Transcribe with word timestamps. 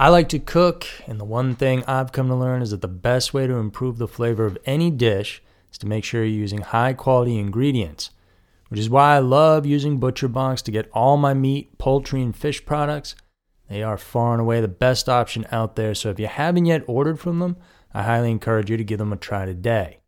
I 0.00 0.08
like 0.08 0.30
to 0.30 0.38
cook, 0.38 0.86
and 1.06 1.20
the 1.20 1.26
one 1.26 1.54
thing 1.54 1.84
I've 1.86 2.10
come 2.10 2.28
to 2.28 2.34
learn 2.34 2.62
is 2.62 2.70
that 2.70 2.80
the 2.80 2.88
best 2.88 3.34
way 3.34 3.46
to 3.46 3.56
improve 3.56 3.98
the 3.98 4.08
flavor 4.08 4.46
of 4.46 4.56
any 4.64 4.90
dish 4.90 5.42
is 5.70 5.76
to 5.76 5.86
make 5.86 6.04
sure 6.04 6.24
you're 6.24 6.40
using 6.40 6.62
high 6.62 6.94
quality 6.94 7.36
ingredients, 7.36 8.08
which 8.70 8.80
is 8.80 8.88
why 8.88 9.14
I 9.14 9.18
love 9.18 9.66
using 9.66 10.00
ButcherBox 10.00 10.62
to 10.62 10.70
get 10.70 10.88
all 10.94 11.18
my 11.18 11.34
meat, 11.34 11.76
poultry, 11.76 12.22
and 12.22 12.34
fish 12.34 12.64
products. 12.64 13.14
They 13.68 13.82
are 13.82 13.98
far 13.98 14.32
and 14.32 14.40
away 14.40 14.62
the 14.62 14.68
best 14.68 15.06
option 15.06 15.46
out 15.52 15.76
there, 15.76 15.94
so 15.94 16.08
if 16.08 16.18
you 16.18 16.28
haven't 16.28 16.64
yet 16.64 16.82
ordered 16.86 17.20
from 17.20 17.38
them, 17.38 17.58
I 17.92 18.04
highly 18.04 18.30
encourage 18.30 18.70
you 18.70 18.78
to 18.78 18.84
give 18.84 19.00
them 19.00 19.12
a 19.12 19.18
try 19.18 19.44
today. 19.44 19.98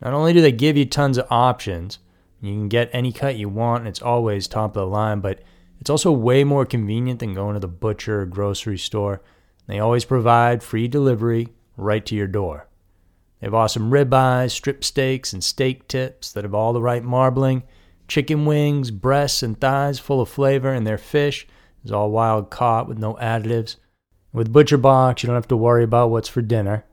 Not 0.00 0.14
only 0.14 0.32
do 0.32 0.40
they 0.40 0.50
give 0.50 0.78
you 0.78 0.86
tons 0.86 1.18
of 1.18 1.26
options, 1.28 1.98
you 2.40 2.54
can 2.54 2.68
get 2.68 2.88
any 2.94 3.12
cut 3.12 3.36
you 3.36 3.50
want 3.50 3.80
and 3.80 3.88
it's 3.88 4.00
always 4.00 4.48
top 4.48 4.70
of 4.76 4.80
the 4.80 4.86
line, 4.86 5.20
but 5.20 5.42
it's 5.80 5.90
also 5.90 6.12
way 6.12 6.44
more 6.44 6.66
convenient 6.66 7.20
than 7.20 7.34
going 7.34 7.54
to 7.54 7.60
the 7.60 7.68
butcher 7.68 8.22
or 8.22 8.26
grocery 8.26 8.78
store. 8.78 9.22
They 9.66 9.78
always 9.78 10.04
provide 10.04 10.62
free 10.62 10.88
delivery 10.88 11.48
right 11.76 12.04
to 12.06 12.14
your 12.14 12.26
door. 12.26 12.68
They 13.40 13.46
have 13.46 13.54
awesome 13.54 13.90
ribeyes, 13.90 14.50
strip 14.50 14.84
steaks, 14.84 15.32
and 15.32 15.42
steak 15.42 15.88
tips 15.88 16.32
that 16.32 16.44
have 16.44 16.54
all 16.54 16.72
the 16.74 16.82
right 16.82 17.02
marbling, 17.02 17.62
chicken 18.06 18.44
wings, 18.44 18.90
breasts, 18.90 19.42
and 19.42 19.58
thighs 19.58 19.98
full 19.98 20.20
of 20.20 20.28
flavor, 20.28 20.72
and 20.72 20.86
their 20.86 20.98
fish 20.98 21.46
is 21.84 21.92
all 21.92 22.10
wild 22.10 22.50
caught 22.50 22.86
with 22.86 22.98
no 22.98 23.14
additives. 23.14 23.76
With 24.32 24.52
ButcherBox, 24.52 25.22
you 25.22 25.28
don't 25.28 25.34
have 25.34 25.48
to 25.48 25.56
worry 25.56 25.84
about 25.84 26.10
what's 26.10 26.28
for 26.28 26.42
dinner. 26.42 26.84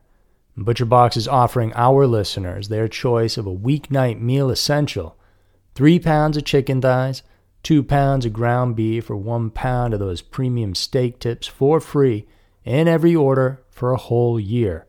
ButcherBox 0.56 1.16
is 1.16 1.28
offering 1.28 1.72
our 1.74 2.06
listeners 2.06 2.68
their 2.68 2.88
choice 2.88 3.36
of 3.36 3.46
a 3.46 3.54
weeknight 3.54 4.20
meal 4.20 4.50
essential 4.50 5.16
three 5.74 6.00
pounds 6.00 6.36
of 6.36 6.44
chicken 6.44 6.80
thighs, 6.80 7.22
two 7.68 7.82
pounds 7.82 8.24
of 8.24 8.32
ground 8.32 8.74
beef, 8.74 9.10
or 9.10 9.16
one 9.16 9.50
pound 9.50 9.92
of 9.92 10.00
those 10.00 10.22
premium 10.22 10.74
steak 10.74 11.18
tips 11.18 11.46
for 11.46 11.80
free 11.80 12.26
in 12.64 12.88
every 12.88 13.14
order 13.14 13.62
for 13.68 13.92
a 13.92 13.98
whole 13.98 14.40
year. 14.40 14.86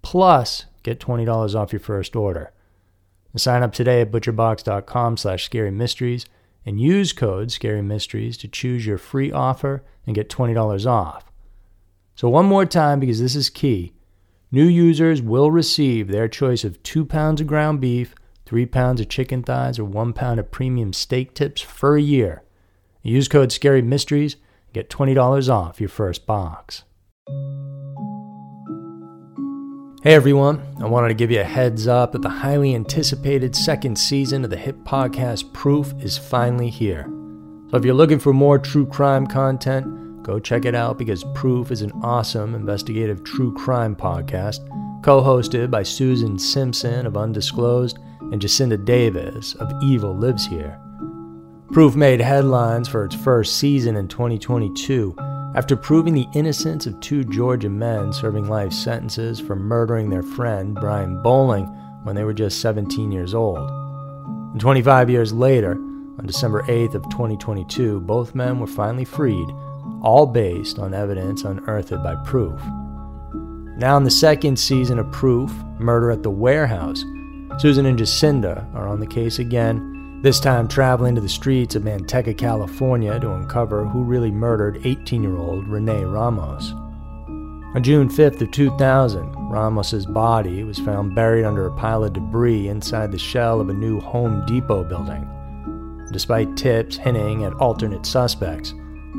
Plus, 0.00 0.64
get 0.82 0.98
$20 0.98 1.54
off 1.54 1.74
your 1.74 1.80
first 1.80 2.16
order. 2.16 2.50
Sign 3.36 3.62
up 3.62 3.74
today 3.74 4.00
at 4.00 4.10
butcherbox.com 4.10 5.18
slash 5.18 5.44
scary 5.44 5.68
and 6.64 6.80
use 6.80 7.12
code 7.12 7.52
Scary 7.52 7.82
Mysteries 7.82 8.38
to 8.38 8.48
choose 8.48 8.86
your 8.86 8.96
free 8.96 9.30
offer 9.30 9.84
and 10.06 10.14
get 10.14 10.30
$20 10.30 10.86
off. 10.86 11.30
So, 12.14 12.30
one 12.30 12.46
more 12.46 12.64
time, 12.64 12.98
because 12.98 13.20
this 13.20 13.36
is 13.36 13.50
key 13.50 13.92
new 14.50 14.64
users 14.64 15.20
will 15.20 15.50
receive 15.50 16.08
their 16.08 16.28
choice 16.28 16.64
of 16.64 16.82
two 16.82 17.04
pounds 17.04 17.42
of 17.42 17.46
ground 17.46 17.82
beef, 17.82 18.14
three 18.52 18.66
pounds 18.66 19.00
of 19.00 19.08
chicken 19.08 19.42
thighs, 19.42 19.78
or 19.78 19.84
one 19.86 20.12
pound 20.12 20.38
of 20.38 20.50
premium 20.50 20.92
steak 20.92 21.32
tips 21.32 21.62
for 21.62 21.96
a 21.96 22.02
year. 22.02 22.42
Use 23.00 23.26
code 23.26 23.50
Scary 23.50 23.80
Mysteries 23.80 24.36
get 24.74 24.90
$20 24.90 25.48
off 25.48 25.80
your 25.80 25.88
first 25.88 26.26
box. 26.26 26.82
Hey 30.02 30.12
everyone, 30.12 30.60
I 30.82 30.86
wanted 30.86 31.08
to 31.08 31.14
give 31.14 31.30
you 31.30 31.40
a 31.40 31.44
heads 31.44 31.86
up 31.86 32.12
that 32.12 32.20
the 32.20 32.28
highly 32.28 32.74
anticipated 32.74 33.56
second 33.56 33.96
season 33.96 34.44
of 34.44 34.50
the 34.50 34.58
hit 34.58 34.84
podcast 34.84 35.50
Proof 35.54 35.94
is 36.00 36.18
finally 36.18 36.68
here. 36.68 37.06
So 37.70 37.78
if 37.78 37.86
you're 37.86 37.94
looking 37.94 38.18
for 38.18 38.34
more 38.34 38.58
true 38.58 38.84
crime 38.84 39.26
content, 39.26 40.22
go 40.24 40.38
check 40.38 40.66
it 40.66 40.74
out 40.74 40.98
because 40.98 41.24
Proof 41.34 41.70
is 41.70 41.80
an 41.80 41.92
awesome 42.02 42.54
investigative 42.54 43.24
true 43.24 43.54
crime 43.54 43.96
podcast 43.96 44.58
co 45.02 45.22
hosted 45.22 45.70
by 45.70 45.82
Susan 45.84 46.38
Simpson 46.38 47.06
of 47.06 47.16
Undisclosed 47.16 47.98
and 48.32 48.40
Jacinda 48.40 48.82
Davis 48.82 49.54
of 49.54 49.70
Evil 49.82 50.16
Lives 50.16 50.46
Here. 50.46 50.80
Proof 51.70 51.94
made 51.94 52.20
headlines 52.20 52.88
for 52.88 53.04
its 53.04 53.14
first 53.14 53.58
season 53.58 53.96
in 53.96 54.08
2022 54.08 55.14
after 55.54 55.76
proving 55.76 56.14
the 56.14 56.28
innocence 56.34 56.86
of 56.86 56.98
two 57.00 57.24
Georgia 57.24 57.68
men 57.68 58.12
serving 58.12 58.48
life 58.48 58.72
sentences 58.72 59.38
for 59.38 59.54
murdering 59.54 60.08
their 60.08 60.22
friend, 60.22 60.74
Brian 60.74 61.22
Bowling, 61.22 61.66
when 62.04 62.16
they 62.16 62.24
were 62.24 62.32
just 62.32 62.60
17 62.60 63.12
years 63.12 63.34
old. 63.34 63.70
And 64.52 64.60
25 64.60 65.10
years 65.10 65.32
later, 65.32 65.72
on 65.72 66.26
December 66.26 66.62
8th 66.62 66.94
of 66.94 67.02
2022, 67.10 68.00
both 68.00 68.34
men 68.34 68.58
were 68.58 68.66
finally 68.66 69.04
freed, 69.04 69.48
all 70.02 70.26
based 70.26 70.78
on 70.78 70.94
evidence 70.94 71.44
unearthed 71.44 72.02
by 72.02 72.14
Proof. 72.24 72.60
Now 73.78 73.96
in 73.96 74.04
the 74.04 74.10
second 74.10 74.58
season 74.58 74.98
of 74.98 75.10
Proof, 75.10 75.50
Murder 75.78 76.10
at 76.10 76.22
the 76.22 76.30
Warehouse, 76.30 77.02
Susan 77.58 77.86
and 77.86 77.98
Jacinda 77.98 78.72
are 78.74 78.88
on 78.88 79.00
the 79.00 79.06
case 79.06 79.38
again 79.38 80.20
this 80.22 80.38
time 80.38 80.68
traveling 80.68 81.16
to 81.16 81.20
the 81.20 81.28
streets 81.28 81.74
of 81.74 81.82
Manteca, 81.82 82.38
California 82.38 83.18
to 83.18 83.32
uncover 83.32 83.84
who 83.84 84.04
really 84.04 84.30
murdered 84.30 84.80
18 84.86 85.20
year 85.20 85.36
old 85.36 85.66
Renee 85.66 86.04
Ramos. 86.04 86.72
On 87.74 87.82
June 87.82 88.08
5th 88.08 88.40
of 88.40 88.50
2000, 88.52 89.34
Ramos's 89.50 90.06
body 90.06 90.62
was 90.62 90.78
found 90.78 91.16
buried 91.16 91.44
under 91.44 91.66
a 91.66 91.76
pile 91.76 92.04
of 92.04 92.12
debris 92.12 92.68
inside 92.68 93.10
the 93.10 93.18
shell 93.18 93.60
of 93.60 93.68
a 93.68 93.74
new 93.74 93.98
Home 93.98 94.46
Depot 94.46 94.84
building. 94.84 95.28
Despite 96.12 96.56
tips 96.56 96.96
hinting 96.96 97.44
at 97.44 97.54
alternate 97.54 98.06
suspects, 98.06 98.74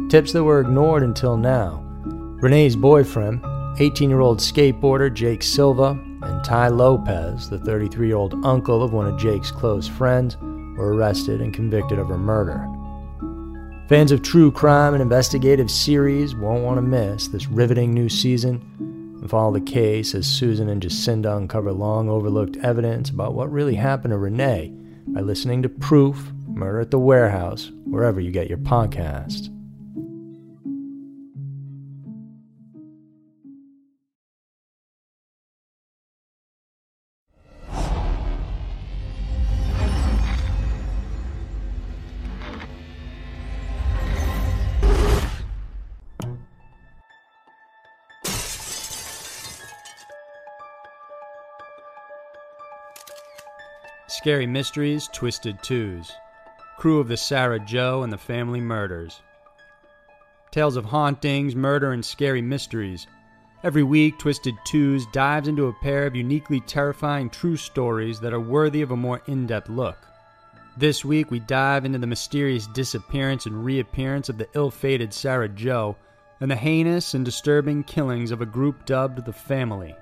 tips 0.09 0.31
that 0.31 0.43
were 0.43 0.61
ignored 0.61 1.03
until 1.03 1.35
now, 1.35 1.83
Renee's 2.05 2.77
boyfriend, 2.77 3.43
18 3.79 4.09
year 4.09 4.21
old 4.21 4.39
skateboarder 4.39 5.13
Jake 5.13 5.43
Silva, 5.43 5.99
and 6.25 6.43
Ty 6.43 6.69
Lopez, 6.69 7.49
the 7.49 7.59
33 7.59 8.07
year 8.07 8.15
old 8.15 8.45
uncle 8.45 8.83
of 8.83 8.93
one 8.93 9.07
of 9.07 9.19
Jake's 9.19 9.51
close 9.51 9.87
friends, 9.87 10.37
were 10.37 10.95
arrested 10.95 11.41
and 11.41 11.53
convicted 11.53 11.99
of 11.99 12.07
her 12.07 12.17
murder. 12.17 12.67
Fans 13.89 14.11
of 14.11 14.21
true 14.21 14.51
crime 14.51 14.93
and 14.93 15.01
investigative 15.01 15.69
series 15.69 16.35
won't 16.35 16.63
want 16.63 16.77
to 16.77 16.81
miss 16.81 17.27
this 17.27 17.47
riveting 17.47 17.93
new 17.93 18.09
season 18.09 18.61
and 19.21 19.29
follow 19.29 19.53
the 19.53 19.61
case 19.61 20.15
as 20.15 20.25
Susan 20.25 20.69
and 20.69 20.81
Jacinda 20.81 21.37
uncover 21.37 21.71
long 21.71 22.09
overlooked 22.09 22.57
evidence 22.57 23.09
about 23.09 23.33
what 23.33 23.51
really 23.51 23.75
happened 23.75 24.11
to 24.11 24.17
Renee 24.17 24.73
by 25.07 25.21
listening 25.21 25.61
to 25.63 25.69
Proof 25.69 26.31
Murder 26.47 26.81
at 26.81 26.91
the 26.91 26.99
Warehouse, 26.99 27.71
wherever 27.85 28.19
you 28.19 28.31
get 28.31 28.49
your 28.49 28.57
podcasts. 28.57 29.49
Scary 54.23 54.47
Mysteries, 54.47 55.09
Twisted 55.11 55.61
Twos. 55.61 56.13
Crew 56.77 57.01
of 57.01 57.09
the 57.09 57.17
Sarah 57.17 57.59
Joe 57.59 58.03
and 58.03 58.13
the 58.13 58.17
Family 58.17 58.61
Murders. 58.61 59.21
Tales 60.49 60.77
of 60.77 60.85
hauntings, 60.85 61.57
murder, 61.57 61.91
and 61.91 62.05
scary 62.05 62.41
mysteries. 62.41 63.05
Every 63.65 63.83
week, 63.83 64.17
Twisted 64.17 64.55
Twos 64.63 65.05
dives 65.07 65.49
into 65.49 65.67
a 65.67 65.73
pair 65.73 66.05
of 66.05 66.15
uniquely 66.15 66.61
terrifying 66.61 67.29
true 67.29 67.57
stories 67.57 68.21
that 68.21 68.31
are 68.31 68.39
worthy 68.39 68.81
of 68.81 68.91
a 68.91 68.95
more 68.95 69.21
in 69.27 69.45
depth 69.45 69.67
look. 69.67 69.97
This 70.77 71.03
week, 71.03 71.29
we 71.29 71.41
dive 71.41 71.83
into 71.83 71.99
the 71.99 72.07
mysterious 72.07 72.67
disappearance 72.67 73.45
and 73.45 73.65
reappearance 73.65 74.29
of 74.29 74.37
the 74.37 74.47
ill 74.55 74.71
fated 74.71 75.13
Sarah 75.13 75.49
Joe 75.49 75.97
and 76.39 76.49
the 76.49 76.55
heinous 76.55 77.13
and 77.13 77.25
disturbing 77.25 77.83
killings 77.83 78.31
of 78.31 78.39
a 78.39 78.45
group 78.45 78.85
dubbed 78.85 79.25
the 79.25 79.33
Family. 79.33 79.97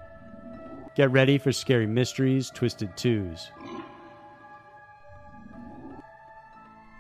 Get 0.96 1.10
ready 1.10 1.40
for 1.40 1.52
Scary 1.52 1.88
Mysteries, 1.88 2.52
Twisted 2.52 2.96
Twos. 2.96 3.50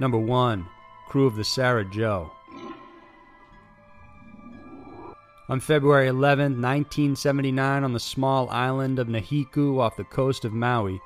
Number 0.02 0.18
1. 0.18 0.66
Crew 1.10 1.28
of 1.28 1.36
the 1.36 1.44
Sarah 1.44 1.86
Joe. 1.86 2.32
On 5.48 5.60
February 5.60 6.08
11, 6.08 6.60
1979, 6.60 7.84
on 7.84 7.94
the 7.94 8.00
small 8.00 8.50
island 8.50 8.98
of 8.98 9.08
Nahiku 9.08 9.80
off 9.80 9.98
the 9.98 10.04
coast 10.04 10.44
of 10.44 10.54
Maui, 10.54 11.00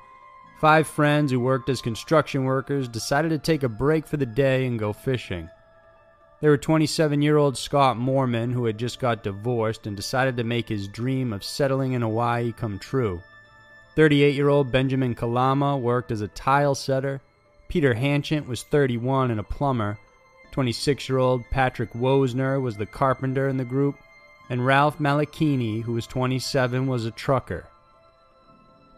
five 0.62 0.86
friends 0.86 1.30
who 1.30 1.38
worked 1.38 1.68
as 1.68 1.82
construction 1.82 2.44
workers 2.44 2.88
decided 2.88 3.28
to 3.28 3.38
take 3.38 3.64
a 3.64 3.68
break 3.68 4.06
for 4.06 4.16
the 4.16 4.24
day 4.24 4.64
and 4.64 4.78
go 4.78 4.94
fishing. 4.94 5.50
They 6.40 6.48
were 6.48 6.56
27 6.56 7.20
year 7.20 7.36
old 7.36 7.58
Scott 7.58 7.98
Moorman 7.98 8.50
who 8.50 8.64
had 8.64 8.78
just 8.78 8.98
got 8.98 9.22
divorced 9.22 9.86
and 9.86 9.94
decided 9.94 10.38
to 10.38 10.42
make 10.42 10.70
his 10.70 10.88
dream 10.88 11.34
of 11.34 11.44
settling 11.44 11.92
in 11.92 12.00
Hawaii 12.00 12.50
come 12.50 12.78
true. 12.78 13.20
38 13.94 14.34
year 14.34 14.48
old 14.48 14.72
Benjamin 14.72 15.14
Kalama 15.14 15.76
worked 15.76 16.10
as 16.10 16.22
a 16.22 16.28
tile 16.28 16.74
setter 16.74 17.20
Peter 17.68 17.94
Hanchett 17.94 18.46
was 18.46 18.62
31 18.62 19.30
and 19.30 19.40
a 19.40 19.44
plumber. 19.44 19.98
26 20.52 21.08
year 21.08 21.18
old 21.18 21.44
Patrick 21.50 21.92
Woessner 21.92 22.60
was 22.60 22.76
the 22.76 22.86
carpenter 22.86 23.48
in 23.48 23.56
the 23.56 23.64
group. 23.64 23.96
And 24.48 24.64
Ralph 24.64 24.98
Malaiakini, 24.98 25.82
who 25.82 25.92
was 25.92 26.06
27, 26.06 26.86
was 26.86 27.04
a 27.04 27.10
trucker. 27.10 27.66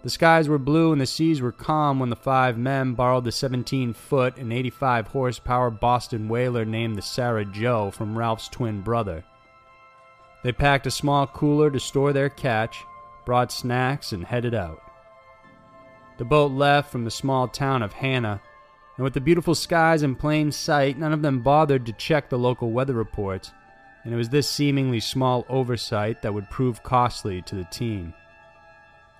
The 0.02 0.10
skies 0.10 0.48
were 0.48 0.58
blue 0.58 0.92
and 0.92 1.00
the 1.00 1.06
seas 1.06 1.40
were 1.40 1.50
calm 1.50 1.98
when 1.98 2.10
the 2.10 2.16
five 2.16 2.56
men 2.56 2.94
borrowed 2.94 3.24
the 3.24 3.32
17 3.32 3.92
foot 3.94 4.36
and 4.36 4.52
85 4.52 5.08
horsepower 5.08 5.70
Boston 5.70 6.28
whaler 6.28 6.64
named 6.64 6.96
the 6.96 7.02
Sarah 7.02 7.44
Joe 7.44 7.90
from 7.90 8.16
Ralph's 8.16 8.48
twin 8.48 8.82
brother. 8.82 9.24
They 10.44 10.52
packed 10.52 10.86
a 10.86 10.90
small 10.92 11.26
cooler 11.26 11.70
to 11.70 11.80
store 11.80 12.12
their 12.12 12.28
catch, 12.28 12.84
brought 13.24 13.50
snacks, 13.50 14.12
and 14.12 14.24
headed 14.24 14.54
out. 14.54 14.80
The 16.18 16.24
boat 16.24 16.52
left 16.52 16.92
from 16.92 17.04
the 17.04 17.10
small 17.10 17.48
town 17.48 17.82
of 17.82 17.92
Hana, 17.92 18.40
and 18.98 19.04
with 19.04 19.14
the 19.14 19.20
beautiful 19.20 19.54
skies 19.54 20.02
in 20.02 20.16
plain 20.16 20.50
sight, 20.50 20.98
none 20.98 21.12
of 21.12 21.22
them 21.22 21.40
bothered 21.40 21.86
to 21.86 21.92
check 21.92 22.28
the 22.28 22.38
local 22.38 22.72
weather 22.72 22.94
reports, 22.94 23.52
and 24.02 24.12
it 24.12 24.16
was 24.16 24.28
this 24.28 24.50
seemingly 24.50 24.98
small 24.98 25.46
oversight 25.48 26.20
that 26.20 26.34
would 26.34 26.50
prove 26.50 26.82
costly 26.82 27.40
to 27.42 27.54
the 27.54 27.64
team. 27.64 28.12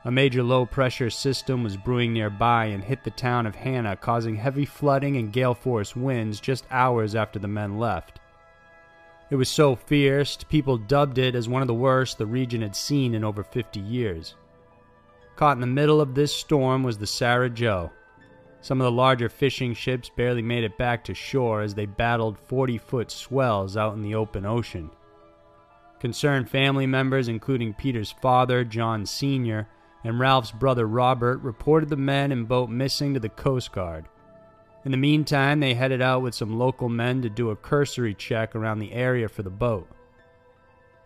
A 0.05 0.11
major 0.11 0.43
low 0.43 0.67
pressure 0.67 1.11
system 1.11 1.63
was 1.63 1.77
brewing 1.77 2.13
nearby 2.13 2.67
and 2.67 2.83
hit 2.83 3.05
the 3.05 3.11
town 3.13 3.47
of 3.47 3.55
Hana, 3.55 3.95
causing 3.95 4.35
heavy 4.35 4.65
flooding 4.65 5.17
and 5.17 5.33
gale 5.33 5.55
force 5.55 5.95
winds 5.95 6.41
just 6.41 6.67
hours 6.73 7.15
after 7.15 7.39
the 7.39 7.47
men 7.47 7.79
left. 7.79 8.19
It 9.31 9.37
was 9.37 9.49
so 9.49 9.77
fierce, 9.77 10.37
people 10.49 10.77
dubbed 10.77 11.19
it 11.19 11.37
as 11.37 11.49
one 11.49 11.63
of 11.63 11.69
the 11.69 11.75
worst 11.75 12.19
the 12.19 12.27
region 12.27 12.63
had 12.63 12.75
seen 12.75 13.15
in 13.15 13.23
over 13.23 13.45
50 13.45 13.79
years. 13.79 14.35
Caught 15.37 15.59
in 15.59 15.61
the 15.61 15.67
middle 15.69 16.01
of 16.01 16.17
this 16.17 16.35
storm 16.35 16.83
was 16.83 16.99
the 16.99 17.07
Sarah 17.07 17.51
Joe. 17.51 17.93
Some 18.61 18.81
of 18.81 18.85
the 18.85 18.93
larger 18.93 19.29
fishing 19.29 19.73
ships 19.75 20.11
barely 20.11 20.43
made 20.43 20.65
it 20.65 20.77
back 20.77 21.05
to 21.05 21.15
shore 21.15 21.63
as 21.63 21.75
they 21.75 21.87
battled 21.87 22.39
40 22.39 22.79
foot 22.79 23.11
swells 23.11 23.77
out 23.77 23.95
in 23.95 24.03
the 24.03 24.15
open 24.15 24.45
ocean. 24.45 24.91
Concerned 26.01 26.49
family 26.49 26.87
members, 26.87 27.29
including 27.29 27.75
Peter's 27.75 28.13
father, 28.13 28.65
John 28.65 29.07
Sr., 29.07 29.69
and 30.05 30.21
Ralph's 30.21 30.53
brother 30.53 30.87
Robert, 30.87 31.39
reported 31.39 31.89
the 31.89 31.97
men 31.97 32.31
and 32.31 32.47
boat 32.47 32.71
missing 32.71 33.15
to 33.15 33.21
the 33.21 33.29
Coast 33.29 33.73
Guard. 33.73 34.07
In 34.85 34.93
the 34.93 34.97
meantime, 34.97 35.61
they 35.61 35.75
headed 35.75 36.01
out 36.01 36.23
with 36.23 36.35
some 36.35 36.59
local 36.59 36.89
men 36.89 37.21
to 37.23 37.29
do 37.29 37.51
a 37.51 37.57
cursory 37.57 38.15
check 38.15 38.55
around 38.55 38.79
the 38.79 38.93
area 38.93 39.29
for 39.29 39.43
the 39.43 39.51
boat. 39.51 39.89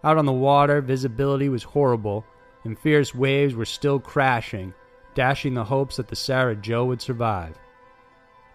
Out 0.04 0.18
on 0.18 0.26
the 0.26 0.32
water, 0.32 0.80
visibility 0.80 1.48
was 1.48 1.62
horrible, 1.62 2.24
and 2.64 2.78
fierce 2.78 3.14
waves 3.14 3.54
were 3.54 3.64
still 3.64 3.98
crashing, 3.98 4.74
dashing 5.14 5.54
the 5.54 5.64
hopes 5.64 5.96
that 5.96 6.08
the 6.08 6.16
Sarah 6.16 6.56
Joe 6.56 6.84
would 6.86 7.02
survive. 7.02 7.56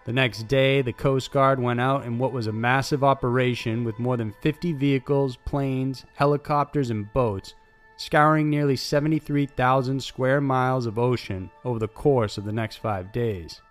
The 0.05 0.13
next 0.13 0.47
day, 0.47 0.81
the 0.81 0.93
Coast 0.93 1.31
Guard 1.31 1.59
went 1.59 1.81
out 1.81 2.05
in 2.05 2.17
what 2.17 2.31
was 2.31 2.47
a 2.47 2.53
massive 2.53 3.03
operation 3.03 3.83
with 3.83 3.99
more 3.99 4.15
than 4.15 4.33
50 4.41 4.71
vehicles, 4.73 5.37
planes, 5.43 6.05
helicopters, 6.15 6.89
and 6.89 7.11
boats, 7.11 7.55
scouring 7.97 8.49
nearly 8.49 8.77
73,000 8.77 10.01
square 10.01 10.39
miles 10.39 10.85
of 10.85 10.97
ocean 10.97 11.49
over 11.65 11.77
the 11.77 11.89
course 11.89 12.37
of 12.37 12.45
the 12.45 12.53
next 12.53 12.77
five 12.77 13.11
days. 13.11 13.61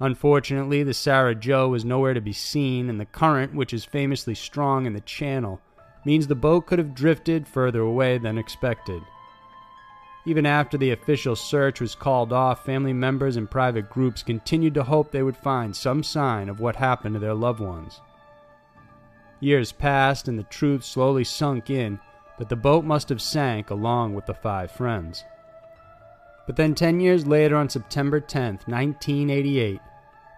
Unfortunately, 0.00 0.82
the 0.82 0.94
Sarah 0.94 1.34
Joe 1.34 1.68
was 1.68 1.84
nowhere 1.84 2.14
to 2.14 2.20
be 2.20 2.32
seen, 2.32 2.88
and 2.88 2.98
the 2.98 3.04
current, 3.04 3.54
which 3.54 3.74
is 3.74 3.84
famously 3.84 4.34
strong 4.34 4.86
in 4.86 4.94
the 4.94 5.00
channel, 5.00 5.60
means 6.04 6.26
the 6.26 6.34
boat 6.34 6.66
could 6.66 6.78
have 6.78 6.94
drifted 6.94 7.46
further 7.46 7.80
away 7.80 8.16
than 8.18 8.38
expected. 8.38 9.02
Even 10.26 10.44
after 10.44 10.76
the 10.76 10.90
official 10.90 11.34
search 11.34 11.80
was 11.80 11.94
called 11.94 12.32
off, 12.32 12.64
family 12.64 12.92
members 12.92 13.36
and 13.36 13.50
private 13.50 13.88
groups 13.88 14.22
continued 14.22 14.74
to 14.74 14.82
hope 14.82 15.10
they 15.10 15.22
would 15.22 15.36
find 15.36 15.74
some 15.74 16.02
sign 16.02 16.48
of 16.48 16.60
what 16.60 16.76
happened 16.76 17.14
to 17.14 17.18
their 17.18 17.34
loved 17.34 17.60
ones. 17.60 18.00
Years 19.40 19.72
passed, 19.72 20.28
and 20.28 20.38
the 20.38 20.44
truth 20.44 20.84
slowly 20.84 21.24
sunk 21.24 21.70
in 21.70 21.98
that 22.38 22.50
the 22.50 22.56
boat 22.56 22.84
must 22.84 23.08
have 23.08 23.22
sank 23.22 23.70
along 23.70 24.14
with 24.14 24.26
the 24.26 24.34
five 24.34 24.70
friends. 24.70 25.24
But 26.46 26.56
then, 26.56 26.74
10 26.74 27.00
years 27.00 27.26
later, 27.26 27.56
on 27.56 27.70
September 27.70 28.20
10, 28.20 28.60
1988, 28.66 29.80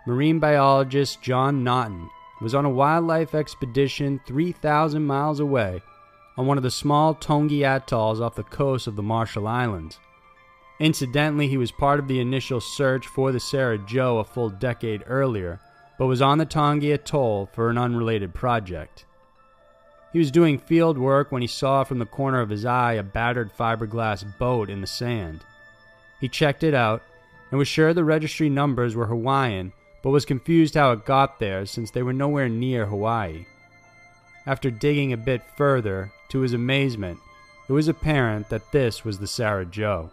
marine 0.07 0.39
biologist 0.39 1.23
John 1.23 1.65
Naughton 1.65 2.09
was 2.41 2.55
on 2.55 2.65
a 2.65 2.71
wildlife 2.71 3.35
expedition 3.35 4.21
3,000 4.27 5.05
miles 5.05 5.41
away 5.41 5.83
on 6.37 6.47
one 6.47 6.57
of 6.57 6.63
the 6.63 6.71
small 6.71 7.15
Taongi 7.15 7.65
atolls 7.65 8.21
off 8.21 8.35
the 8.35 8.43
coast 8.43 8.87
of 8.87 8.97
the 8.97 9.03
Marshall 9.03 9.47
Islands. 9.47 9.99
Incidentally, 10.81 11.49
he 11.49 11.57
was 11.57 11.71
part 11.71 12.01
of 12.01 12.09
the 12.09 12.21
initial 12.21 12.61
search 12.61 13.07
for 13.07 13.33
the 13.33 13.41
Sarah 13.41 13.79
Joe 13.79 14.19
a 14.19 14.25
full 14.25 14.51
decade 14.51 15.05
earlier, 15.07 15.61
but 15.99 16.07
was 16.07 16.23
on 16.23 16.39
the 16.39 16.47
Taongi 16.47 16.93
atoll 16.93 17.47
for 17.53 17.71
an 17.71 17.79
unrelated 17.79 18.35
project. 18.35 19.05
He 20.13 20.19
was 20.19 20.31
doing 20.31 20.59
field 20.59 20.99
work 20.99 21.31
when 21.33 21.43
he 21.43 21.49
saw 21.49 21.85
from 21.85 21.99
the 21.99 22.07
corner 22.07 22.41
of 22.41 22.51
his 22.51 22.65
eye 22.65 22.95
a 22.95 23.03
battered 23.03 23.53
fiberglass 23.53 24.25
boat 24.39 24.69
in 24.69 24.81
the 24.81 24.87
sand. 24.87 25.45
He 26.21 26.29
checked 26.29 26.63
it 26.63 26.75
out 26.75 27.03
and 27.51 27.59
was 27.59 27.69
sure 27.69 27.95
the 27.95 28.05
registry 28.05 28.49
numbers 28.49 28.95
were 28.95 29.07
Hawaiian 29.07 29.73
but 30.03 30.11
was 30.11 30.25
confused 30.25 30.75
how 30.75 30.93
it 30.93 31.07
got 31.07 31.39
there 31.39 31.65
since 31.65 31.91
they 31.91 32.03
were 32.03 32.13
nowhere 32.13 32.49
near 32.49 32.87
Hawaii. 32.87 33.47
After 34.47 34.71
digging 34.71 35.13
a 35.13 35.17
bit 35.17 35.43
further, 35.57 36.13
to 36.33 36.41
his 36.41 36.55
amazement, 36.55 37.19
it 37.69 37.73
was 37.73 37.89
apparent 37.89 38.49
that 38.49 38.73
this 38.73 39.05
was 39.05 39.19
the 39.19 39.27
Sarah 39.27 39.67
Joe. 39.67 40.11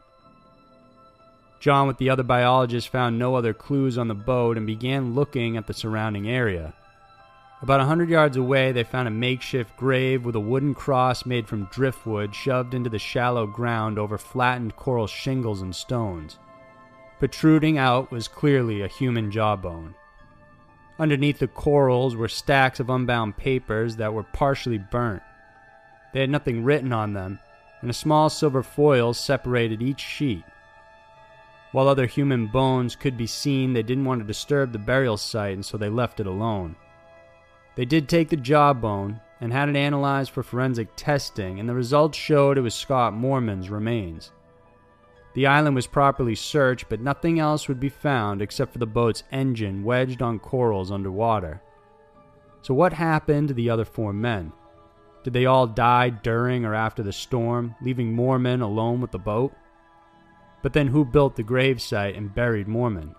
John, 1.62 1.88
with 1.88 1.98
the 1.98 2.10
other 2.10 2.24
biologists, 2.24 2.90
found 2.90 3.18
no 3.18 3.36
other 3.36 3.54
clues 3.54 3.98
on 3.98 4.10
the 4.10 4.16
boat 4.16 4.58
and 4.58 4.68
began 4.68 5.16
looking 5.16 5.56
at 5.56 5.66
the 5.66 5.74
surrounding 5.74 6.30
area. 6.30 6.74
About 7.62 7.80
a 7.80 7.86
hundred 7.86 8.10
yards 8.10 8.36
away, 8.36 8.74
they 8.74 8.84
found 8.84 9.08
a 9.08 9.12
makeshift 9.12 9.76
grave 9.78 10.26
with 10.26 10.36
a 10.36 10.42
wooden 10.42 10.74
cross 10.74 11.26
made 11.26 11.48
from 11.48 11.70
driftwood 11.72 12.36
shoved 12.36 12.74
into 12.74 12.90
the 12.90 13.00
shallow 13.00 13.48
ground 13.48 13.98
over 13.98 14.18
flattened 14.18 14.76
coral 14.76 15.08
shingles 15.08 15.62
and 15.62 15.74
stones. 15.74 16.38
Protruding 17.20 17.78
out 17.78 18.12
was 18.12 18.28
clearly 18.28 18.82
a 18.82 18.88
human 18.88 19.32
jawbone. 19.32 19.96
Underneath 21.00 21.40
the 21.40 21.48
corals 21.48 22.16
were 22.16 22.28
stacks 22.28 22.82
of 22.82 22.90
unbound 22.90 23.38
papers 23.38 23.96
that 23.96 24.14
were 24.14 24.24
partially 24.24 24.78
burnt. 24.78 25.24
They 26.14 26.22
had 26.22 26.30
nothing 26.30 26.64
written 26.64 26.92
on 26.92 27.14
them, 27.14 27.40
and 27.82 27.90
a 27.90 27.94
small 27.94 28.30
silver 28.30 28.64
foil 28.64 29.14
separated 29.14 29.82
each 29.82 30.02
sheet. 30.02 30.44
While 31.72 31.88
other 31.88 32.08
human 32.08 32.48
bones 32.48 32.96
could 32.96 33.16
be 33.16 33.28
seen, 33.28 33.74
they 33.74 33.84
didn't 33.84 34.06
want 34.06 34.22
to 34.22 34.28
disturb 34.28 34.72
the 34.72 34.80
burial 34.80 35.18
site, 35.18 35.54
and 35.54 35.66
so 35.66 35.78
they 35.78 35.90
left 35.90 36.20
it 36.20 36.26
alone. 36.26 36.76
They 37.76 37.86
did 37.86 38.10
take 38.10 38.30
the 38.30 38.38
jawbone 38.38 39.22
and 39.40 39.54
had 39.54 39.70
it 39.70 39.76
analyzed 39.76 40.32
for 40.32 40.44
forensic 40.44 40.90
testing, 40.96 41.60
and 41.60 41.70
the 41.70 41.76
results 41.76 42.18
showed 42.18 42.58
it 42.58 42.62
was 42.62 42.74
Scott 42.74 43.14
Moorman's 43.14 43.70
remains. 43.70 44.32
The 45.36 45.46
island 45.46 45.76
was 45.76 45.88
properly 45.88 46.36
searched, 46.36 46.90
but 46.90 47.00
nothing 47.00 47.40
else 47.40 47.68
would 47.68 47.80
be 47.80 47.90
found 47.90 48.42
except 48.42 48.74
for 48.74 48.80
the 48.80 48.88
boat's 48.88 49.24
engine 49.32 49.84
wedged 49.84 50.22
on 50.22 50.40
corals 50.40 50.92
underwater. 50.92 51.62
So, 52.64 52.74
what 52.74 52.94
happened 52.94 53.48
to 53.50 53.54
the 53.54 53.70
other 53.70 53.86
four 53.86 54.12
men? 54.12 54.52
Did 55.24 55.34
they 55.34 55.46
all 55.46 55.68
die 55.68 56.10
during 56.10 56.66
or 56.66 56.74
after 56.74 57.04
the 57.04 57.14
storm, 57.14 57.76
leaving 57.82 58.16
Moorman 58.16 58.62
alone 58.62 59.02
with 59.02 59.12
the 59.12 59.20
boat? 59.20 59.54
But 60.62 60.74
then, 60.74 60.88
who 60.88 61.06
built 61.06 61.36
the 61.36 61.44
gravesite 61.44 62.18
and 62.18 62.34
buried 62.34 62.68
Moorman? 62.68 63.16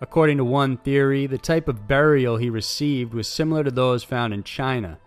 According 0.00 0.38
to 0.38 0.44
one 0.44 0.78
theory, 0.78 1.26
the 1.26 1.38
type 1.38 1.68
of 1.68 1.86
burial 1.86 2.36
he 2.36 2.48
received 2.50 3.12
was 3.12 3.28
similar 3.28 3.64
to 3.64 3.70
those 3.70 4.02
found 4.02 4.32
in 4.32 4.42
China 4.44 4.98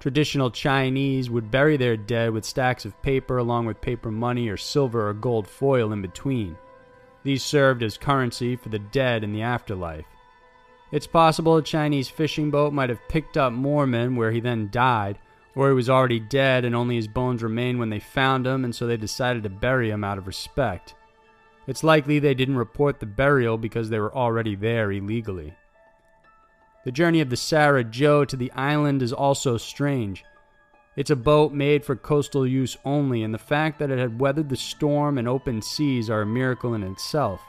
Traditional 0.00 0.52
Chinese 0.52 1.28
would 1.28 1.50
bury 1.50 1.76
their 1.76 1.96
dead 1.96 2.30
with 2.30 2.44
stacks 2.44 2.84
of 2.84 3.00
paper 3.02 3.38
along 3.38 3.66
with 3.66 3.80
paper 3.80 4.12
money 4.12 4.48
or 4.48 4.56
silver 4.56 5.08
or 5.08 5.14
gold 5.14 5.48
foil 5.48 5.92
in 5.92 6.00
between. 6.00 6.56
These 7.24 7.42
served 7.42 7.82
as 7.82 7.98
currency 7.98 8.54
for 8.54 8.68
the 8.68 8.78
dead 8.78 9.24
in 9.24 9.32
the 9.32 9.42
afterlife. 9.42 10.06
It's 10.90 11.06
possible 11.06 11.56
a 11.56 11.62
Chinese 11.62 12.08
fishing 12.08 12.50
boat 12.50 12.72
might 12.72 12.88
have 12.88 13.08
picked 13.08 13.36
up 13.36 13.52
Moorman, 13.52 14.16
where 14.16 14.32
he 14.32 14.40
then 14.40 14.70
died, 14.70 15.18
or 15.54 15.68
he 15.68 15.74
was 15.74 15.90
already 15.90 16.18
dead 16.18 16.64
and 16.64 16.74
only 16.74 16.96
his 16.96 17.08
bones 17.08 17.42
remained 17.42 17.78
when 17.78 17.90
they 17.90 18.00
found 18.00 18.46
him, 18.46 18.64
and 18.64 18.74
so 18.74 18.86
they 18.86 18.96
decided 18.96 19.42
to 19.42 19.50
bury 19.50 19.90
him 19.90 20.02
out 20.02 20.16
of 20.16 20.26
respect. 20.26 20.94
It's 21.66 21.84
likely 21.84 22.18
they 22.18 22.32
didn't 22.32 22.56
report 22.56 23.00
the 23.00 23.06
burial 23.06 23.58
because 23.58 23.90
they 23.90 23.98
were 23.98 24.14
already 24.14 24.54
there 24.54 24.90
illegally. 24.90 25.54
The 26.84 26.92
journey 26.92 27.20
of 27.20 27.28
the 27.28 27.36
Sarah 27.36 27.84
Joe 27.84 28.24
to 28.24 28.36
the 28.36 28.50
island 28.52 29.02
is 29.02 29.12
also 29.12 29.58
strange. 29.58 30.24
It's 30.96 31.10
a 31.10 31.16
boat 31.16 31.52
made 31.52 31.84
for 31.84 31.96
coastal 31.96 32.46
use 32.46 32.78
only, 32.86 33.22
and 33.22 33.34
the 33.34 33.38
fact 33.38 33.78
that 33.78 33.90
it 33.90 33.98
had 33.98 34.18
weathered 34.18 34.48
the 34.48 34.56
storm 34.56 35.18
and 35.18 35.28
open 35.28 35.60
seas 35.60 36.08
are 36.08 36.22
a 36.22 36.26
miracle 36.26 36.72
in 36.72 36.82
itself. 36.82 37.42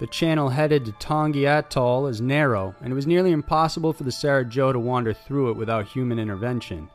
The 0.00 0.06
channel 0.08 0.48
headed 0.48 0.84
to 0.84 0.92
Taongi 0.92 1.46
Atoll 1.46 2.08
is 2.08 2.20
narrow, 2.20 2.74
and 2.80 2.92
it 2.92 2.96
was 2.96 3.06
nearly 3.06 3.30
impossible 3.30 3.92
for 3.92 4.02
the 4.02 4.10
Sarah 4.10 4.44
Joe 4.44 4.72
to 4.72 4.78
wander 4.78 5.12
through 5.14 5.50
it 5.50 5.56
without 5.56 5.86
human 5.86 6.18
intervention. 6.18 6.90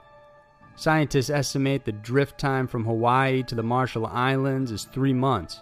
Scientists 0.76 1.30
estimate 1.30 1.86
the 1.86 1.92
drift 1.92 2.38
time 2.38 2.68
from 2.68 2.86
Hawaii 2.86 3.44
to 3.44 3.56
the 3.56 3.64
Marshall 3.64 4.06
Islands 4.06 4.72
is 4.72 4.84
three 4.84 5.14
months. 5.14 5.62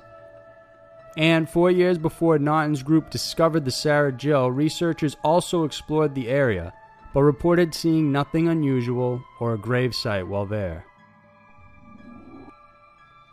And 1.16 1.50
four 1.50 1.72
years 1.72 1.98
before 1.98 2.38
Naughton's 2.38 2.84
group 2.84 3.10
discovered 3.10 3.66
the 3.66 3.72
Sarah 3.72 4.12
Joe, 4.12 4.48
researchers 4.48 5.18
also 5.24 5.64
explored 5.64 6.14
the 6.14 6.30
area, 6.30 6.74
but 7.14 7.24
reported 7.24 7.74
seeing 7.74 8.12
nothing 8.12 8.48
unusual 8.48 9.24
or 9.40 9.54
a 9.54 9.58
gravesite 9.58 10.28
while 10.28 10.46
there. 10.46 10.86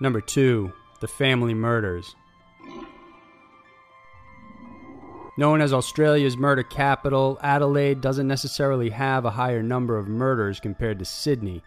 Number 0.00 0.20
2. 0.20 0.72
The 1.00 1.08
Family 1.08 1.52
Murders. 1.54 2.16
Known 5.36 5.60
as 5.60 5.72
Australia's 5.72 6.36
murder 6.36 6.62
capital, 6.62 7.40
Adelaide 7.42 8.00
doesn't 8.00 8.28
necessarily 8.28 8.90
have 8.90 9.24
a 9.24 9.32
higher 9.32 9.64
number 9.64 9.98
of 9.98 10.06
murders 10.06 10.60
compared 10.60 11.00
to 11.00 11.04
Sydney, 11.04 11.60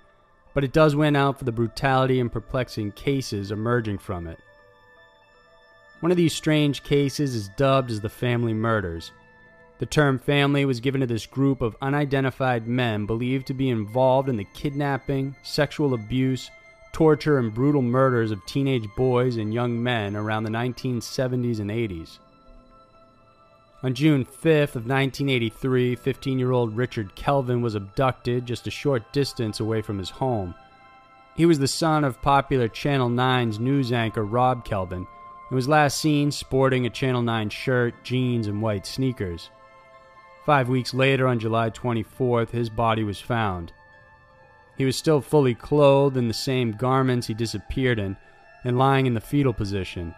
but 0.53 0.63
it 0.63 0.71
does 0.71 0.95
win 0.95 1.17
out 1.17 1.37
for 1.37 1.43
the 1.43 1.51
brutality 1.51 2.21
and 2.21 2.31
perplexing 2.31 2.93
cases 2.93 3.51
emerging 3.51 3.97
from 3.97 4.25
it. 4.25 4.39
One 5.99 6.11
of 6.11 6.17
these 6.17 6.33
strange 6.33 6.83
cases 6.83 7.35
is 7.35 7.49
dubbed 7.57 7.91
as 7.91 7.99
the 7.99 8.07
family 8.07 8.53
murders. 8.53 9.11
The 9.79 9.85
term 9.85 10.17
family 10.17 10.63
was 10.63 10.79
given 10.79 11.01
to 11.01 11.07
this 11.07 11.25
group 11.25 11.61
of 11.61 11.75
unidentified 11.81 12.67
men 12.67 13.05
believed 13.05 13.47
to 13.47 13.53
be 13.53 13.69
involved 13.69 14.29
in 14.29 14.37
the 14.37 14.47
kidnapping, 14.53 15.35
sexual 15.43 15.93
abuse, 15.93 16.49
torture, 16.93 17.37
and 17.37 17.53
brutal 17.53 17.81
murders 17.81 18.31
of 18.31 18.45
teenage 18.45 18.87
boys 18.95 19.35
and 19.35 19.53
young 19.53 19.83
men 19.83 20.15
around 20.15 20.43
the 20.43 20.49
1970s 20.49 21.59
and 21.59 21.69
80s. 21.69 22.19
On 23.83 23.93
June 23.93 24.25
5th 24.25 24.73
of 24.75 24.87
1983, 24.87 25.95
15-year-old 25.95 26.75
Richard 26.75 27.13
Kelvin 27.13 27.61
was 27.61 27.75
abducted 27.75 28.47
just 28.47 28.65
a 28.65 28.71
short 28.71 29.13
distance 29.13 29.59
away 29.59 29.83
from 29.83 29.99
his 29.99 30.09
home. 30.09 30.55
He 31.35 31.45
was 31.45 31.59
the 31.59 31.67
son 31.67 32.03
of 32.03 32.19
popular 32.23 32.67
Channel 32.67 33.09
9's 33.11 33.59
news 33.59 33.91
anchor 33.91 34.25
Rob 34.25 34.65
Kelvin 34.65 35.05
and 35.49 35.55
was 35.55 35.67
last 35.67 35.99
seen 35.99 36.31
sporting 36.31 36.87
a 36.87 36.89
Channel 36.89 37.21
9 37.21 37.51
shirt, 37.51 37.93
jeans, 38.03 38.47
and 38.47 38.63
white 38.63 38.87
sneakers. 38.87 39.51
Five 40.43 40.69
weeks 40.69 40.95
later, 40.95 41.27
on 41.27 41.37
July 41.37 41.69
24th, 41.69 42.49
his 42.49 42.71
body 42.71 43.03
was 43.03 43.21
found. 43.21 43.73
He 44.75 44.85
was 44.85 44.95
still 44.95 45.21
fully 45.21 45.53
clothed 45.53 46.17
in 46.17 46.27
the 46.27 46.33
same 46.33 46.71
garments 46.71 47.27
he 47.27 47.35
disappeared 47.35 47.99
in 47.99 48.17
and 48.63 48.79
lying 48.79 49.05
in 49.05 49.13
the 49.13 49.21
fetal 49.21 49.53
position. 49.53 50.15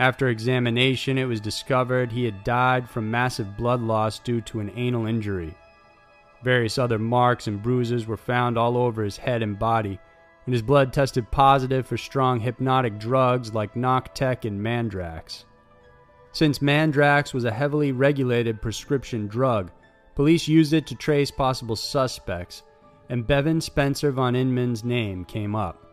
After 0.00 0.28
examination, 0.28 1.18
it 1.18 1.26
was 1.26 1.42
discovered 1.42 2.10
he 2.10 2.24
had 2.24 2.42
died 2.42 2.88
from 2.88 3.10
massive 3.10 3.54
blood 3.54 3.82
loss 3.82 4.18
due 4.18 4.40
to 4.40 4.60
an 4.60 4.72
anal 4.74 5.04
injury. 5.04 5.54
Various 6.42 6.78
other 6.78 6.98
marks 6.98 7.46
and 7.46 7.62
bruises 7.62 8.06
were 8.06 8.16
found 8.16 8.56
all 8.56 8.78
over 8.78 9.04
his 9.04 9.18
head 9.18 9.42
and 9.42 9.58
body, 9.58 9.98
and 10.46 10.54
his 10.54 10.62
blood 10.62 10.94
tested 10.94 11.30
positive 11.30 11.86
for 11.86 11.98
strong 11.98 12.40
hypnotic 12.40 12.98
drugs 12.98 13.52
like 13.52 13.74
Noctec 13.74 14.46
and 14.46 14.58
Mandrax. 14.58 15.44
Since 16.32 16.60
Mandrax 16.60 17.34
was 17.34 17.44
a 17.44 17.52
heavily 17.52 17.92
regulated 17.92 18.62
prescription 18.62 19.26
drug, 19.26 19.70
police 20.14 20.48
used 20.48 20.72
it 20.72 20.86
to 20.86 20.94
trace 20.94 21.30
possible 21.30 21.76
suspects, 21.76 22.62
and 23.10 23.26
Bevan 23.26 23.60
Spencer 23.60 24.12
von 24.12 24.32
Einem's 24.32 24.82
name 24.82 25.26
came 25.26 25.54
up. 25.54 25.89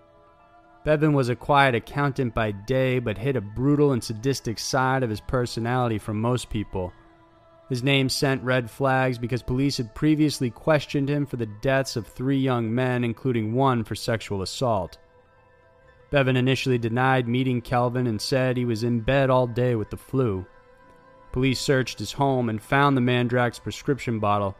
Bevan 0.88 1.12
was 1.12 1.28
a 1.28 1.36
quiet 1.36 1.76
accountant 1.76 2.34
by 2.34 2.52
day, 2.52 3.00
but 3.00 3.18
hid 3.18 3.36
a 3.36 3.42
brutal 3.42 3.92
and 3.92 4.02
sadistic 4.02 4.58
side 4.58 5.04
of 5.04 5.10
his 5.10 5.20
personality 5.20 5.98
from 5.98 6.22
most 6.22 6.50
people. 6.50 6.94
His 7.68 7.84
name 7.84 8.08
sent 8.08 8.42
red 8.42 8.72
flags 8.72 9.18
because 9.18 9.44
police 9.44 9.76
had 9.76 9.94
previously 9.94 10.50
questioned 10.50 11.10
him 11.10 11.26
for 11.26 11.36
the 11.36 11.46
deaths 11.46 11.98
of 11.98 12.08
three 12.08 12.38
young 12.38 12.74
men, 12.74 13.04
including 13.04 13.54
one 13.54 13.84
for 13.84 13.96
sexual 13.96 14.42
assault. 14.42 14.98
Bevan 16.10 16.38
initially 16.38 16.78
denied 16.78 17.28
meeting 17.28 17.60
Kelvin 17.60 18.08
and 18.08 18.22
said 18.22 18.56
he 18.56 18.64
was 18.64 18.86
in 18.86 19.02
bed 19.02 19.30
all 19.30 19.46
day 19.46 19.76
with 19.76 19.90
the 19.90 19.98
flu. 19.98 20.46
Police 21.34 21.60
searched 21.60 22.00
his 22.00 22.14
home 22.14 22.48
and 22.48 22.62
found 22.62 22.96
the 22.96 23.02
Mandrax 23.02 23.62
prescription 23.62 24.20
bottle 24.20 24.56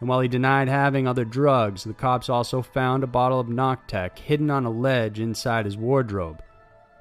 and 0.00 0.08
while 0.08 0.20
he 0.20 0.28
denied 0.28 0.68
having 0.68 1.06
other 1.06 1.24
drugs, 1.26 1.84
the 1.84 1.92
cops 1.92 2.28
also 2.28 2.62
found 2.62 3.04
a 3.04 3.06
bottle 3.06 3.38
of 3.38 3.48
Noctec 3.48 4.18
hidden 4.18 4.50
on 4.50 4.64
a 4.64 4.70
ledge 4.70 5.20
inside 5.20 5.66
his 5.66 5.76
wardrobe. 5.76 6.42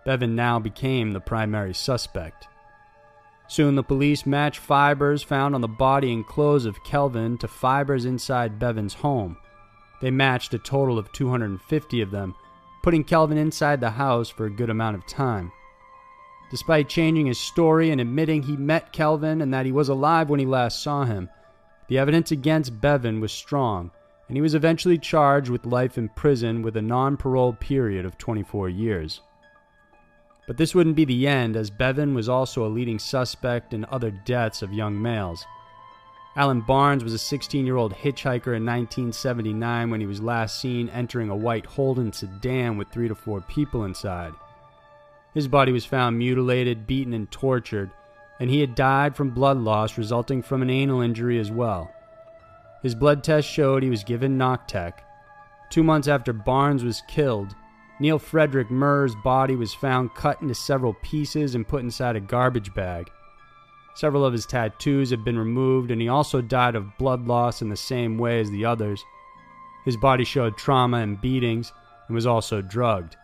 Bevan 0.06 0.36
now 0.36 0.60
became 0.60 1.12
the 1.12 1.22
primary 1.22 1.74
suspect. 1.74 2.48
Soon 3.48 3.76
the 3.76 3.84
police 3.84 4.26
matched 4.26 4.60
fibers 4.60 5.24
found 5.24 5.56
on 5.56 5.62
the 5.62 5.68
body 5.68 6.14
and 6.14 6.28
clothes 6.28 6.66
of 6.66 6.84
Kelvin 6.84 7.38
to 7.40 7.48
fibers 7.48 8.06
inside 8.06 8.60
Bevan's 8.60 8.94
home. 8.94 9.38
They 10.02 10.12
matched 10.12 10.54
a 10.54 10.60
total 10.60 11.00
of 11.00 11.12
250 11.14 12.02
of 12.02 12.12
them, 12.12 12.36
putting 12.84 13.04
Kelvin 13.04 13.38
inside 13.38 13.80
the 13.80 13.90
house 13.92 14.30
for 14.30 14.46
a 14.46 14.52
good 14.52 14.70
amount 14.70 14.98
of 14.98 15.08
time. 15.08 15.52
Despite 16.52 16.90
changing 16.90 17.28
his 17.28 17.40
story 17.40 17.92
and 17.92 18.02
admitting 18.02 18.44
he 18.44 18.58
met 18.58 18.92
Kelvin 18.92 19.42
and 19.42 19.54
that 19.54 19.66
he 19.66 19.72
was 19.72 19.90
alive 19.90 20.30
when 20.30 20.40
he 20.40 20.46
last 20.46 20.82
saw 20.82 21.06
him, 21.06 21.30
the 21.90 21.98
evidence 21.98 22.32
against 22.32 22.80
Bevan 22.80 23.20
was 23.20 23.32
strong, 23.32 23.92
and 24.28 24.38
he 24.38 24.42
was 24.42 24.54
eventually 24.54 24.98
charged 24.98 25.50
with 25.50 25.66
life 25.66 25.98
in 25.98 26.08
prison 26.10 26.62
with 26.62 26.78
a 26.78 26.82
non 26.82 27.18
parole 27.18 27.54
period 27.54 28.06
of 28.06 28.18
24 28.18 28.70
years. 28.70 29.22
But 30.48 30.58
this 30.58 30.74
wouldn't 30.74 30.96
be 30.96 31.06
the 31.06 31.28
end, 31.28 31.56
as 31.56 31.70
Bevan 31.70 32.14
was 32.14 32.30
also 32.30 32.66
a 32.66 32.70
leading 32.70 33.00
suspect 33.00 33.74
in 33.74 33.86
other 33.86 34.12
deaths 34.12 34.62
of 34.62 34.74
young 34.74 35.02
males. 35.02 35.46
Alan 36.36 36.62
Barnes 36.62 37.04
was 37.04 37.14
a 37.14 37.20
16 37.20 37.66
year 37.66 37.76
old 37.76 37.94
hitchhiker 37.94 38.56
in 38.56 38.66
1979 38.66 39.90
when 39.90 40.00
he 40.00 40.06
was 40.06 40.22
last 40.22 40.62
seen 40.62 40.90
entering 40.90 41.30
a 41.30 41.36
white 41.36 41.66
Holden 41.66 42.14
sedan 42.14 42.78
with 42.78 42.90
three 42.90 43.08
to 43.08 43.16
four 43.16 43.42
people 43.42 43.84
inside. 43.84 44.34
His 45.34 45.48
body 45.48 45.72
was 45.72 45.86
found 45.86 46.18
mutilated, 46.18 46.88
beaten, 46.88 47.14
and 47.14 47.30
tortured, 47.32 47.90
and 48.40 48.50
he 48.50 48.62
had 48.62 48.76
died 48.76 49.16
from 49.16 49.32
blood 49.32 49.58
loss 49.58 49.98
resulting 49.98 50.42
from 50.42 50.62
an 50.62 50.70
anal 50.70 51.02
injury 51.02 51.40
as 51.40 51.52
well. 51.52 51.92
His 52.82 52.96
blood 52.96 53.24
test 53.24 53.48
showed 53.48 53.84
he 53.84 53.90
was 53.90 54.04
given 54.04 54.38
Noctec. 54.38 54.94
Two 55.70 55.84
months 55.84 56.08
after 56.08 56.32
Barnes 56.32 56.84
was 56.84 57.04
killed, 57.08 57.54
Neil 58.00 58.18
Frederick 58.18 58.72
Muir's 58.72 59.14
body 59.24 59.56
was 59.56 59.74
found 59.74 60.16
cut 60.16 60.42
into 60.42 60.56
several 60.56 60.94
pieces 61.04 61.54
and 61.54 61.68
put 61.68 61.84
inside 61.84 62.16
a 62.16 62.22
garbage 62.22 62.74
bag. 62.74 63.10
Several 63.96 64.24
of 64.24 64.32
his 64.32 64.46
tattoos 64.46 65.10
had 65.10 65.26
been 65.26 65.38
removed, 65.38 65.92
and 65.92 66.02
he 66.02 66.08
also 66.08 66.40
died 66.40 66.76
of 66.76 66.98
blood 66.98 67.28
loss 67.28 67.62
in 67.62 67.68
the 67.68 67.76
same 67.76 68.18
way 68.18 68.40
as 68.40 68.50
the 68.50 68.64
others. 68.64 69.04
His 69.84 69.98
body 69.98 70.24
showed 70.24 70.58
trauma 70.58 70.98
and 70.98 71.20
beatings 71.20 71.74
and 72.08 72.16
was 72.16 72.26
also 72.26 72.62
drugged. 72.62 73.18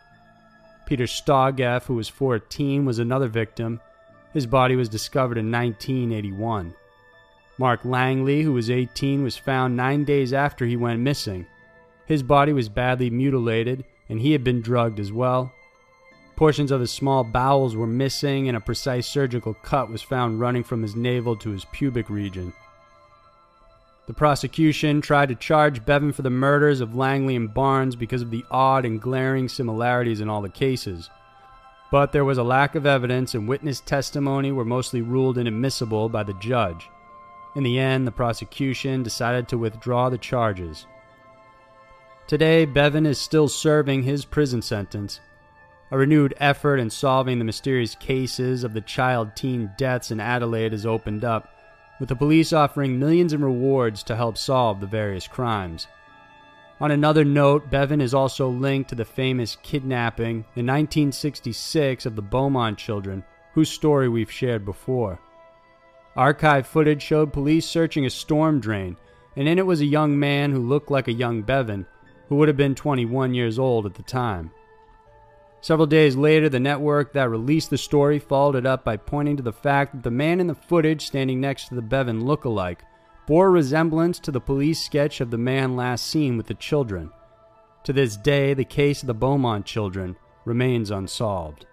Peter 0.85 1.05
Stogneff, 1.05 1.85
who 1.85 1.95
was 1.95 2.09
14, 2.09 2.83
was 2.83 2.99
another 2.99 3.29
victim 3.29 3.79
his 4.35 4.45
body 4.45 4.75
was 4.75 4.89
discovered 4.89 5.37
in 5.37 5.49
1981. 5.49 6.75
Mark 7.57 7.85
Langley, 7.85 8.41
who 8.41 8.51
was 8.51 8.69
18, 8.69 9.23
was 9.23 9.37
found 9.37 9.77
nine 9.77 10.03
days 10.03 10.33
after 10.33 10.65
he 10.65 10.75
went 10.75 10.99
missing. 10.99 11.45
His 12.05 12.21
body 12.21 12.51
was 12.51 12.67
badly 12.67 13.09
mutilated, 13.09 13.85
and 14.09 14.19
he 14.19 14.33
had 14.33 14.43
been 14.43 14.61
drugged 14.61 14.99
as 14.99 15.09
well. 15.09 15.53
Portions 16.35 16.69
of 16.69 16.81
his 16.81 16.91
small 16.91 17.23
bowels 17.23 17.77
were 17.77 17.87
missing, 17.87 18.49
and 18.49 18.57
a 18.57 18.59
precise 18.59 19.07
surgical 19.07 19.53
cut 19.53 19.89
was 19.89 20.01
found 20.01 20.41
running 20.41 20.65
from 20.65 20.81
his 20.81 20.97
navel 20.97 21.37
to 21.37 21.51
his 21.51 21.63
pubic 21.71 22.09
region. 22.09 22.51
The 24.07 24.13
prosecution 24.13 24.99
tried 24.99 25.29
to 25.29 25.35
charge 25.35 25.85
Bevan 25.85 26.11
for 26.11 26.23
the 26.23 26.29
murders 26.29 26.81
of 26.81 26.93
Langley 26.93 27.37
and 27.37 27.53
Barnes 27.53 27.95
because 27.95 28.21
of 28.21 28.31
the 28.31 28.43
odd 28.51 28.83
and 28.83 29.01
glaring 29.01 29.47
similarities 29.47 30.19
in 30.19 30.27
all 30.27 30.41
the 30.41 30.49
cases 30.49 31.09
but 31.91 32.11
there 32.11 32.25
was 32.25 32.37
a 32.37 32.43
lack 32.43 32.75
of 32.75 32.85
evidence 32.85 33.33
and 33.33 33.47
witness 33.47 33.79
testimony 33.79 34.51
were 34.51 34.65
mostly 34.65 35.01
ruled 35.01 35.37
inadmissible 35.37 36.09
by 36.09 36.23
the 36.23 36.33
judge. 36.33 36.89
In 37.55 37.63
the 37.63 37.79
end, 37.79 38.05
the 38.05 38.11
prosecution 38.11 39.03
decided 39.03 39.47
to 39.47 39.57
withdraw 39.57 40.09
the 40.09 40.17
charges. 40.17 40.87
Today, 42.27 42.65
Bevan 42.65 43.05
is 43.05 43.19
still 43.19 43.47
serving 43.47 44.03
his 44.03 44.25
prison 44.25 44.61
sentence. 44.61 45.19
A 45.91 45.97
renewed 45.97 46.33
effort 46.37 46.77
in 46.77 46.89
solving 46.89 47.37
the 47.37 47.45
mysterious 47.45 47.95
cases 47.95 48.63
of 48.63 48.73
the 48.73 48.81
child 48.81 49.35
teen 49.35 49.71
deaths 49.77 50.09
in 50.09 50.19
Adelaide 50.19 50.71
has 50.71 50.85
opened 50.85 51.23
up, 51.23 51.47
with 51.99 52.09
the 52.09 52.15
police 52.15 52.51
offering 52.51 52.99
millions 52.99 53.31
in 53.31 53.43
rewards 53.43 54.01
to 54.03 54.15
help 54.15 54.37
solve 54.37 54.81
the 54.81 54.87
various 54.87 55.27
crimes. 55.27 55.87
On 56.81 56.91
another 56.91 57.23
note, 57.23 57.69
Bevan 57.69 58.01
is 58.01 58.13
also 58.13 58.49
linked 58.49 58.89
to 58.89 58.95
the 58.95 59.05
famous 59.05 59.55
kidnapping 59.63 60.43
in 60.55 60.65
1966 60.65 62.05
of 62.05 62.17
the 62.17 62.21
Beaumont 62.21 62.77
children, 62.77 63.23
whose 63.53 63.69
story 63.69 64.09
we've 64.09 64.31
shared 64.31 64.65
before. 64.65 65.17
Archive 66.17 66.67
footage 66.67 67.01
showed 67.01 67.31
police 67.31 67.65
searching 67.65 68.05
a 68.05 68.09
storm 68.09 68.59
drain, 68.59 68.97
and 69.37 69.47
in 69.47 69.57
it 69.57 69.65
was 69.65 69.79
a 69.79 69.85
young 69.85 70.19
man 70.19 70.51
who 70.51 70.59
looked 70.59 70.91
like 70.91 71.07
a 71.07 71.13
young 71.13 71.41
Bevan, 71.43 71.85
who 72.27 72.35
would 72.35 72.49
have 72.49 72.57
been 72.57 72.75
21 72.75 73.33
years 73.33 73.57
old 73.57 73.85
at 73.85 73.93
the 73.93 74.03
time. 74.03 74.51
Several 75.61 75.87
days 75.87 76.17
later, 76.17 76.49
the 76.49 76.59
network 76.59 77.13
that 77.13 77.29
released 77.29 77.69
the 77.69 77.77
story 77.77 78.19
followed 78.19 78.55
it 78.55 78.65
up 78.65 78.83
by 78.83 78.97
pointing 78.97 79.37
to 79.37 79.43
the 79.43 79.53
fact 79.53 79.93
that 79.93 80.03
the 80.03 80.11
man 80.11 80.41
in 80.41 80.47
the 80.47 80.55
footage 80.55 81.07
standing 81.07 81.39
next 81.39 81.69
to 81.69 81.75
the 81.75 81.81
Bevan 81.81 82.25
look-alike 82.25 82.83
bore 83.27 83.51
resemblance 83.51 84.19
to 84.19 84.31
the 84.31 84.39
police 84.39 84.83
sketch 84.83 85.21
of 85.21 85.31
the 85.31 85.37
man 85.37 85.75
last 85.75 86.05
seen 86.07 86.37
with 86.37 86.47
the 86.47 86.53
children. 86.53 87.11
To 87.85 87.93
this 87.93 88.17
day, 88.17 88.53
the 88.53 88.65
case 88.65 89.01
of 89.01 89.07
the 89.07 89.13
Beaumont 89.13 89.65
children 89.65 90.15
remains 90.43 90.91
unsolved. 90.91 91.65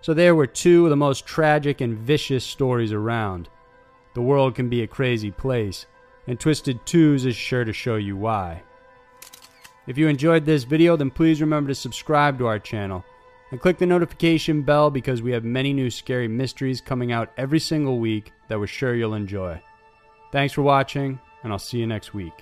So, 0.00 0.14
there 0.14 0.34
were 0.34 0.46
two 0.46 0.84
of 0.84 0.90
the 0.90 0.96
most 0.96 1.26
tragic 1.26 1.80
and 1.80 1.98
vicious 1.98 2.44
stories 2.44 2.92
around. 2.92 3.48
The 4.14 4.22
world 4.22 4.54
can 4.54 4.68
be 4.68 4.82
a 4.82 4.86
crazy 4.86 5.30
place, 5.30 5.86
and 6.26 6.38
Twisted 6.38 6.86
Twos 6.86 7.24
is 7.24 7.36
sure 7.36 7.64
to 7.64 7.72
show 7.72 7.96
you 7.96 8.16
why. 8.16 8.62
If 9.86 9.98
you 9.98 10.08
enjoyed 10.08 10.44
this 10.44 10.64
video, 10.64 10.96
then 10.96 11.10
please 11.10 11.40
remember 11.40 11.68
to 11.68 11.74
subscribe 11.74 12.38
to 12.38 12.46
our 12.46 12.58
channel. 12.58 13.04
And 13.50 13.60
click 13.60 13.78
the 13.78 13.86
notification 13.86 14.62
bell 14.62 14.90
because 14.90 15.22
we 15.22 15.30
have 15.32 15.44
many 15.44 15.72
new 15.72 15.88
scary 15.88 16.26
mysteries 16.26 16.80
coming 16.80 17.12
out 17.12 17.32
every 17.36 17.60
single 17.60 18.00
week 18.00 18.32
that 18.48 18.58
we're 18.58 18.66
sure 18.66 18.94
you'll 18.94 19.14
enjoy. 19.14 19.60
Thanks 20.32 20.52
for 20.52 20.62
watching, 20.62 21.20
and 21.42 21.52
I'll 21.52 21.58
see 21.58 21.78
you 21.78 21.86
next 21.86 22.12
week. 22.12 22.34